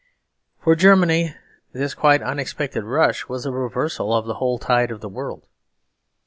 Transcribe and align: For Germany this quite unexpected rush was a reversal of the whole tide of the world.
For 0.57 0.75
Germany 0.75 1.35
this 1.73 1.93
quite 1.93 2.23
unexpected 2.23 2.83
rush 2.85 3.27
was 3.29 3.45
a 3.45 3.51
reversal 3.51 4.15
of 4.15 4.25
the 4.25 4.33
whole 4.41 4.57
tide 4.57 4.89
of 4.89 4.99
the 5.01 5.07
world. 5.09 5.45